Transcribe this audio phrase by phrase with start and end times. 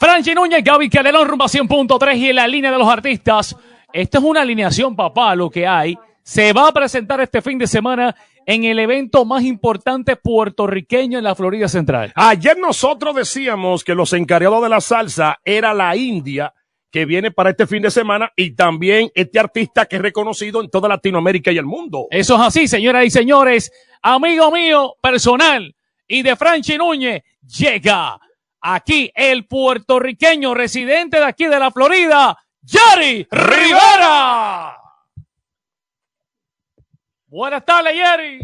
[0.00, 3.54] Franchi Núñez, Gaby Calderón, rumba 100.3 y en la línea de los artistas.
[3.92, 5.94] Esta es una alineación, papá, lo que hay.
[6.22, 8.16] Se va a presentar este fin de semana
[8.46, 12.12] en el evento más importante puertorriqueño en la Florida Central.
[12.14, 16.54] Ayer nosotros decíamos que los encargados de la salsa era la India
[16.90, 20.70] que viene para este fin de semana y también este artista que es reconocido en
[20.70, 22.06] toda Latinoamérica y el mundo.
[22.10, 23.70] Eso es así, señoras y señores.
[24.00, 25.76] Amigo mío, personal
[26.08, 28.18] y de Franchi Núñez, llega
[28.60, 34.76] aquí el puertorriqueño residente de aquí de la Florida, Jerry Rivera.
[37.26, 38.40] Buenas tardes, Jerry.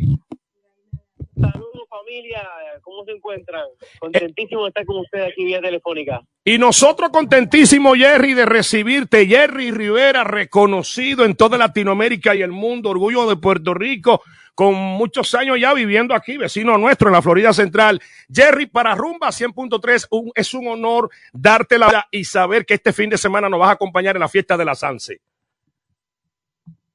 [1.41, 2.49] Saludos familia,
[2.83, 3.65] ¿cómo se encuentran?
[3.99, 6.21] Contentísimo de estar con ustedes aquí vía telefónica.
[6.45, 9.27] Y nosotros contentísimos, Jerry, de recibirte.
[9.27, 14.23] Jerry Rivera, reconocido en toda Latinoamérica y el mundo, orgullo de Puerto Rico,
[14.57, 18.01] con muchos años ya viviendo aquí, vecino nuestro en la Florida Central.
[18.33, 22.95] Jerry, para Rumba 100.3, un- es un honor darte la vida y saber que este
[22.95, 25.21] fin de semana nos vas a acompañar en la fiesta de la Sanse.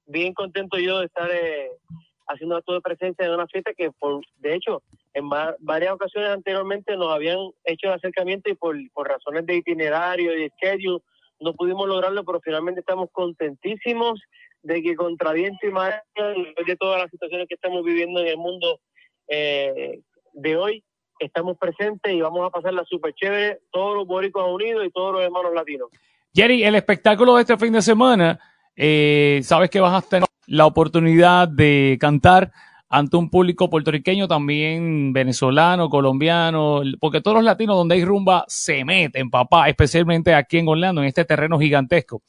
[0.07, 1.69] Bien contento yo de estar eh,
[2.27, 6.31] haciendo acto de presencia en una fiesta que, por, de hecho, en va- varias ocasiones
[6.31, 11.03] anteriormente nos habían hecho el acercamiento y por, por razones de itinerario y de schedule
[11.39, 14.21] no pudimos lograrlo, pero finalmente estamos contentísimos
[14.63, 18.27] de que contra viento y marea, después de todas las situaciones que estamos viviendo en
[18.27, 18.79] el mundo
[19.27, 19.99] eh,
[20.33, 20.83] de hoy,
[21.19, 25.23] estamos presentes y vamos a pasarla súper chévere, todos los boricos unidos y todos los
[25.23, 25.89] hermanos latinos.
[26.33, 28.39] Jerry, el espectáculo de este fin de semana,
[28.75, 32.51] eh, sabes que vas a tener la oportunidad de cantar
[32.89, 38.83] ante un público puertorriqueño, también venezolano, colombiano, porque todos los latinos donde hay rumba se
[38.83, 42.21] meten, papá, especialmente aquí en Orlando, en este terreno gigantesco.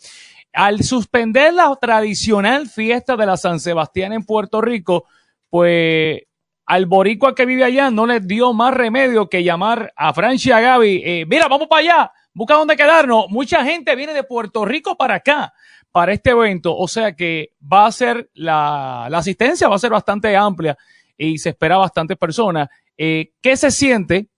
[0.53, 5.06] Al suspender la tradicional fiesta de la San Sebastián en Puerto Rico,
[5.48, 6.22] pues
[6.67, 10.61] al boricua que vive allá no les dio más remedio que llamar a Francia a
[10.61, 13.27] Gaby, eh, mira, vamos para allá, busca dónde quedarnos.
[13.28, 15.53] Mucha gente viene de Puerto Rico para acá,
[15.91, 19.91] para este evento, o sea que va a ser la, la asistencia va a ser
[19.91, 20.77] bastante amplia
[21.17, 22.68] y se espera bastantes personas.
[22.96, 24.29] Eh, ¿Qué se siente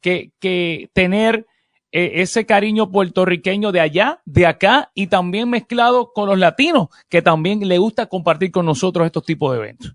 [0.00, 1.46] que, que tener
[1.96, 7.66] ese cariño puertorriqueño de allá, de acá y también mezclado con los latinos que también
[7.66, 9.92] le gusta compartir con nosotros estos tipos de eventos?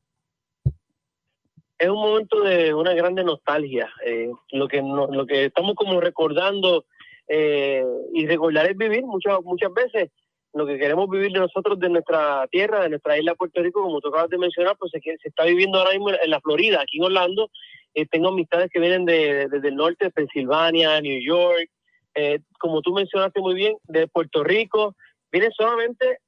[1.77, 3.89] es un momento de una grande nostalgia.
[4.05, 6.85] eh, lo que no- lo que estamos como recordando
[7.27, 10.09] eh, y recordar es vivir muchas muchas veces
[10.53, 14.01] lo que queremos vivir de nosotros de nuestra tierra, de nuestra isla Puerto Rico, como
[14.01, 16.81] tú acabas de mencionar, pues se, se está viviendo ahora mismo en, en la Florida,
[16.81, 17.49] aquí en Orlando.
[17.93, 21.69] Eh, tengo amistades que vienen de, desde el norte, de Pensilvania, New York,
[22.15, 24.95] eh, como tú mencionaste muy bien, de Puerto Rico,
[25.31, 26.19] vienen solamente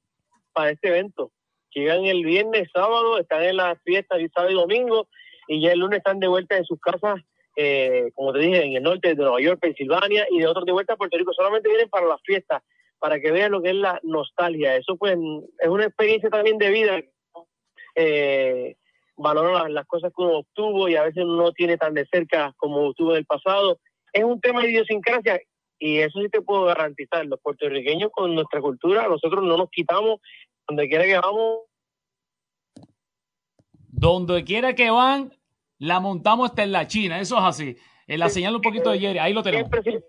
[0.52, 1.30] para este evento.
[1.74, 5.08] Llegan el viernes, sábado, están en las fiestas y sábado y domingo,
[5.48, 7.20] y ya el lunes están de vuelta en sus casas,
[7.56, 10.72] eh, como te dije, en el norte de Nueva York, Pensilvania, y de otros de
[10.72, 11.32] vuelta a Puerto Rico.
[11.32, 12.62] Solamente vienen para las fiestas,
[12.98, 14.76] para que vean lo que es la nostalgia.
[14.76, 15.16] Eso pues
[15.58, 17.02] es una experiencia también de vida.
[17.96, 18.76] Eh,
[19.16, 23.12] las cosas que uno obtuvo y a veces no tiene tan de cerca como obtuvo
[23.12, 23.78] en el pasado.
[24.12, 25.40] Es un tema de idiosincrasia
[25.86, 27.26] y eso sí te puedo garantizar.
[27.26, 30.20] Los puertorriqueños con nuestra cultura, nosotros no nos quitamos
[30.66, 31.58] donde quiera que vamos,
[33.96, 35.32] Donde quiera que van,
[35.78, 37.20] la montamos hasta en la China.
[37.20, 37.76] Eso es así.
[38.06, 39.18] En la señal un poquito de Jerry.
[39.18, 39.70] Ahí lo tenemos.
[39.70, 40.04] siempre sí.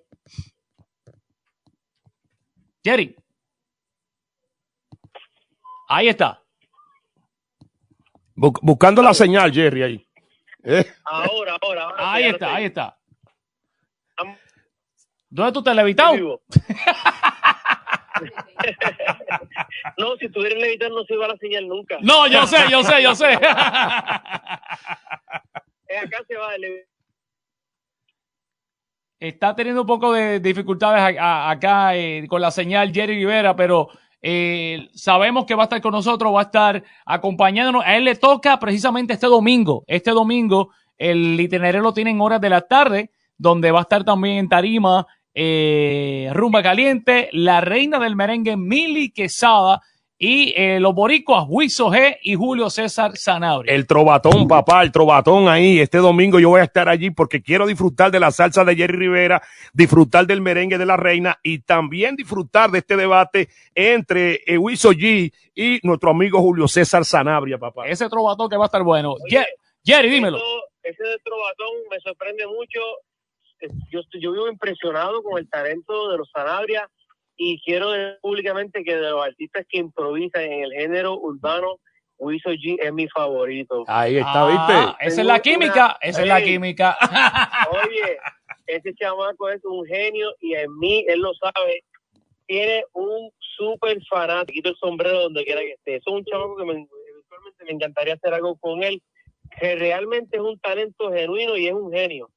[2.83, 3.15] Jerry.
[5.87, 6.41] Ahí está.
[8.35, 10.07] Bu- buscando la señal, Jerry, ahí.
[10.63, 10.85] ¿Eh?
[11.05, 12.13] Ahora, ahora, ahora.
[12.13, 12.99] Ahí está, ahí está.
[15.35, 16.13] ¿Dónde tú te levitado?
[16.15, 16.41] vivo.
[19.97, 21.97] no, si tuviera el levitar no se iba la señal nunca.
[22.01, 23.37] No, yo sé, yo sé, yo sé.
[25.87, 26.83] Eh, acá se va el.
[29.19, 33.55] Está teniendo un poco de dificultades a- a- acá eh, con la señal Jerry Rivera,
[33.55, 37.83] pero eh, sabemos que va a estar con nosotros, va a estar acompañándonos.
[37.85, 39.83] A él le toca precisamente este domingo.
[39.85, 44.03] Este domingo el itinerario lo tiene en horas de la tarde, donde va a estar
[44.03, 49.81] también en Tarima, eh, Rumba Caliente, la reina del merengue Mili Quesada
[50.17, 53.73] y eh, los boricuas Huizo G y Julio César Sanabria.
[53.75, 55.79] El trovatón, papá, el trovatón ahí.
[55.81, 58.97] Este domingo yo voy a estar allí porque quiero disfrutar de la salsa de Jerry
[58.97, 59.41] Rivera,
[59.73, 64.93] disfrutar del merengue de la reina y también disfrutar de este debate entre eh, Wiso
[64.93, 67.85] G y nuestro amigo Julio César Sanabria, papá.
[67.85, 69.15] Ese trovatón que va a estar bueno.
[69.29, 69.45] Jer-
[69.83, 70.37] Jerry, dímelo.
[70.37, 70.45] Eso-
[70.81, 72.79] ese de Trovatón me sorprende mucho.
[73.91, 76.89] Yo, estoy- yo vivo impresionado con el talento de los Sanabria
[77.37, 81.79] y quiero decir públicamente que de los artistas que improvisan en el género urbano,
[82.17, 83.83] Wiso G es mi favorito.
[83.87, 84.47] Ahí está, Ah,
[84.95, 85.05] ¿viste?
[85.07, 86.97] Esa es la química, esa es la química.
[87.71, 88.17] Oye,
[88.67, 91.83] ese chamaco es un genio y en mí, él lo sabe,
[92.47, 94.53] tiene un súper fanático.
[94.53, 95.95] Quito el sombrero donde quiera que esté.
[95.95, 99.01] Eso es un chamaco que me, eventualmente me encantaría hacer algo con él,
[99.59, 102.29] que realmente es un talento genuino y es un genio.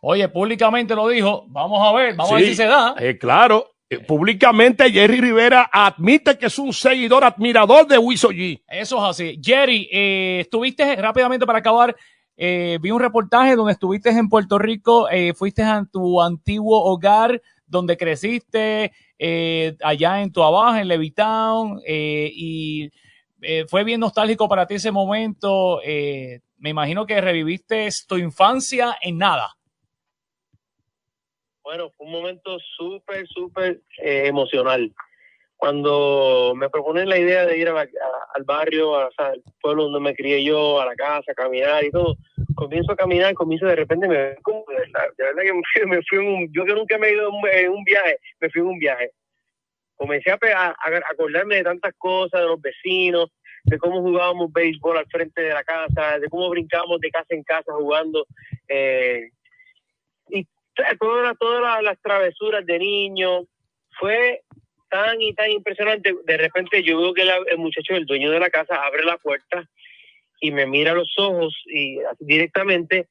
[0.00, 1.44] Oye, públicamente lo dijo.
[1.48, 2.94] Vamos a ver, vamos a ver si se da.
[2.98, 8.62] eh, claro, eh, públicamente Jerry Rivera admite que es un seguidor admirador de Wiso G.
[8.68, 9.40] Eso es así.
[9.42, 11.96] Jerry, eh, estuviste rápidamente para acabar.
[12.36, 17.40] eh, vi un reportaje donde estuviste en Puerto Rico, eh, fuiste a tu antiguo hogar
[17.66, 22.90] donde creciste, eh, allá en Tuabaja, en Levittown, eh, y
[23.68, 25.80] fue bien nostálgico para ti ese momento.
[25.82, 29.55] eh, me imagino que reviviste tu infancia en nada.
[31.66, 34.92] Bueno, fue un momento súper, súper eh, emocional.
[35.56, 40.44] Cuando me proponen la idea de ir al barrio, a- al pueblo donde me crié
[40.44, 42.14] yo, a la casa, a caminar y todo,
[42.54, 45.08] comienzo a caminar, comienzo de repente, me como de verdad,
[46.08, 48.78] fui, un, yo que nunca me he ido en un, viaje, me fui en un
[48.78, 49.10] viaje.
[49.96, 50.74] Comencé a, a-
[51.10, 53.28] acordarme de tantas cosas, de los vecinos,
[53.64, 57.42] de cómo jugábamos béisbol al frente de la casa, de cómo brincábamos de casa en
[57.42, 58.24] casa jugando.
[58.68, 59.30] Eh,
[60.98, 63.44] todas las, todas las, travesuras de niño.
[63.98, 64.42] Fue
[64.90, 66.14] tan y tan impresionante.
[66.24, 69.18] De repente yo veo que la- el muchacho, el dueño de la casa, abre la
[69.18, 69.68] puerta
[70.40, 73.08] y me mira a los ojos y así directamente.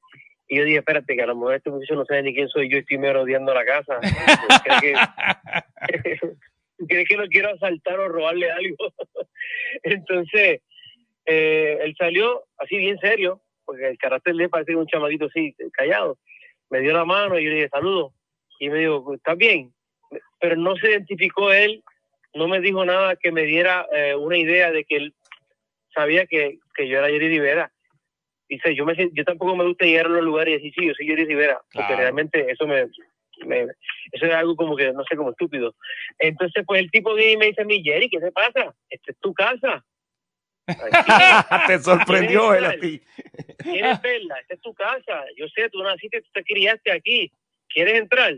[0.47, 2.69] Y yo dije, espérate, que a lo mejor este muchacho no sabe ni quién soy
[2.69, 3.99] yo y estoy merodeando la casa.
[4.63, 4.93] ¿Cree
[6.03, 6.19] que,
[6.87, 8.93] cree que lo quiero asaltar o robarle algo?
[9.83, 10.61] Entonces,
[11.25, 16.19] eh, él salió así bien serio, porque el carácter él parece un chamaquito así, callado.
[16.69, 18.13] Me dio la mano y yo le dije, saludo.
[18.59, 19.73] Y me dijo, ¿estás bien?
[20.39, 21.83] Pero no se identificó él,
[22.33, 25.13] no me dijo nada que me diera eh, una idea de que él
[25.93, 27.71] sabía que, que yo era Jerry Rivera.
[28.47, 30.93] Dice, yo, me, yo tampoco me gusta llegar a los lugares y decir, sí, yo
[30.93, 32.85] soy Jerry Rivera, porque realmente eso me,
[33.45, 33.67] me-
[34.11, 35.73] eso es algo como que, no sé, como estúpido.
[36.19, 38.73] Entonces, pues el tipo viene y me dice a mí, Jerry, ¿qué te pasa?
[38.89, 39.83] Esta es tu casa.
[41.67, 43.01] Te sorprendió él a ti.
[43.57, 44.39] ¿Quieres verla?
[44.39, 45.23] Esta es tu casa.
[45.37, 47.31] Yo sé, tú naciste, tú te criaste aquí.
[47.69, 48.33] ¿Quieres entrar?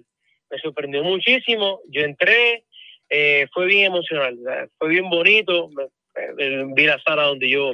[0.49, 1.81] Me sorprendió muchísimo.
[1.89, 2.63] Yo entré,
[3.09, 4.69] eh, fue bien emocional, ¿verdad?
[4.77, 5.69] fue bien bonito.
[6.75, 7.73] Vi la sala donde yo,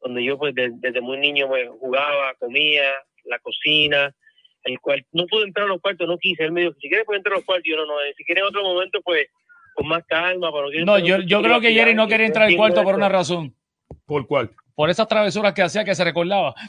[0.00, 2.92] donde yo pues de- desde muy niño me jugaba, comía,
[3.24, 4.14] la cocina,
[4.64, 5.06] el cuarto.
[5.12, 6.44] No pude entrar a los cuartos, no quise.
[6.44, 7.64] Él me dijo, si quieres puedes entrar a los cuartos.
[7.68, 7.94] Yo no, no.
[8.16, 9.28] Si quieres en otro momento, pues
[9.74, 10.50] con más calma.
[10.50, 13.08] Para no, No, yo, yo creo que Jerry no quería entrar al cuarto por una
[13.08, 13.54] razón.
[14.06, 14.50] ¿Por cuál?
[14.74, 16.54] Por esas travesuras que hacía que se recordaba.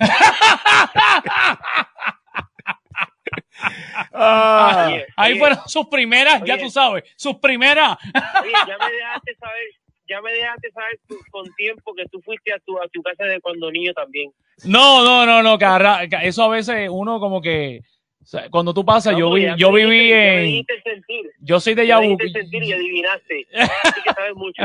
[4.14, 7.98] Ah, Oye, Ahí oye, fueron sus primeras, ya tú sabes, sus primeras.
[8.42, 9.64] Oye, ya me dejaste saber,
[10.08, 11.00] ya me dejaste saber
[11.32, 14.32] con tiempo que tú fuiste a tu, a tu casa de cuando niño también.
[14.66, 17.82] No, no, no, no, carra- ca- eso a veces uno como que,
[18.22, 20.74] o sea, cuando tú pasas, No, yo, vi, yo viví dijiste- ya me en, dijiste
[20.74, 21.26] el sentir.
[21.40, 22.02] yo soy de Yabu.
[22.04, 23.48] dijiste el sentir y adivinaste.
[23.84, 24.64] Así que sabes mucho.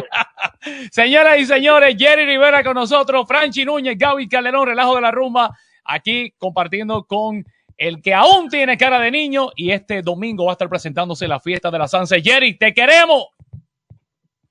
[0.90, 5.56] Señoras y señores, Jerry Rivera con nosotros, Franchi Núñez, Gaby Calderón, Relajo de la Rumba,
[5.84, 7.44] aquí compartiendo con
[7.76, 11.40] el que aún tiene cara de niño y este domingo va a estar presentándose la
[11.40, 12.20] fiesta de la Sanse.
[12.22, 13.26] Jerry, te queremos.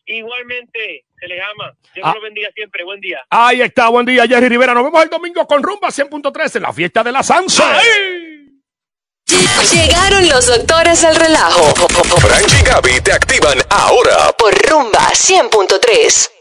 [0.05, 1.71] Igualmente, se les ama.
[1.93, 2.11] Dios Ah.
[2.13, 2.83] los bendiga siempre.
[2.83, 3.19] Buen día.
[3.29, 4.73] Ahí está, buen día, Jerry Rivera.
[4.73, 7.63] Nos vemos el domingo con Rumba 100.3 en la fiesta de la Sanse.
[9.71, 11.73] Llegaron los doctores al relajo
[12.19, 16.40] Franchi y Gaby te activan ahora por Rumba 100.3.